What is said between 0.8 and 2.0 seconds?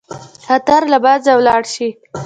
له منځه ولاړ شي.